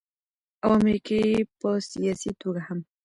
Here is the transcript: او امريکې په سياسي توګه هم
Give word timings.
او 0.63 0.69
امريکې 0.79 1.21
په 1.59 1.69
سياسي 1.91 2.31
توګه 2.41 2.61
هم 2.67 2.79